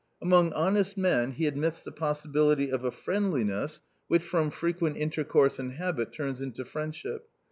[0.19, 5.73] Among honest men he admits the possibility of a friendliness, which from frequent intercourse and
[5.73, 7.27] habit turns into friendship.